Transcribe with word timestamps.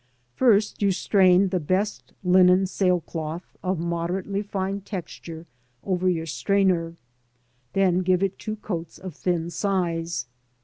First 0.33 0.81
you 0.81 0.91
strain 0.91 1.49
the 1.49 1.59
best 1.59 2.11
linen 2.23 2.65
sail 2.65 3.01
cloth 3.01 3.55
of 3.61 3.77
moderately 3.77 4.41
fine 4.41 4.77
EQUIPMENT. 4.77 4.77
9 4.77 4.81
texture 4.81 5.45
over 5.83 6.09
your 6.09 6.25
strainer, 6.25 6.95
then 7.73 7.99
give 7.99 8.23
it 8.23 8.39
two 8.39 8.55
coats 8.55 8.97
of 8.97 9.13
thin 9.13 9.51
size. 9.51 10.25